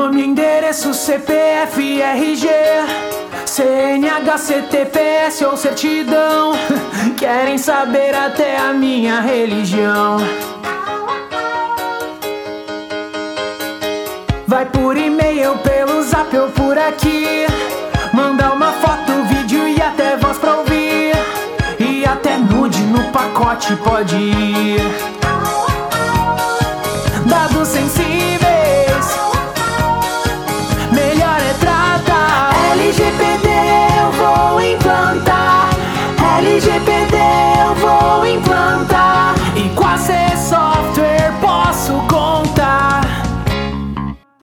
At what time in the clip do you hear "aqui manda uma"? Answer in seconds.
16.78-18.72